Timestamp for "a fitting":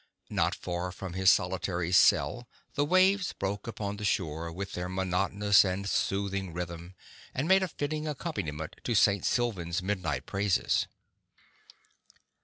7.61-8.07